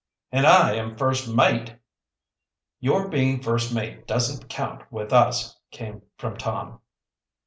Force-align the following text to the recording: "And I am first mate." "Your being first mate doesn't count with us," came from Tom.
"And 0.31 0.47
I 0.47 0.73
am 0.73 0.97
first 0.97 1.29
mate." 1.31 1.75
"Your 2.79 3.07
being 3.09 3.39
first 3.39 3.71
mate 3.71 4.07
doesn't 4.07 4.49
count 4.49 4.91
with 4.91 5.13
us," 5.13 5.59
came 5.69 6.01
from 6.17 6.37
Tom. 6.37 6.79